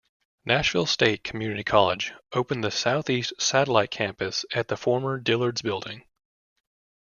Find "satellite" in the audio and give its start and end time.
3.39-3.91